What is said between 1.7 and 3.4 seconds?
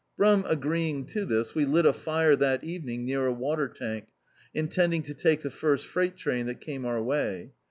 a fire that evening near a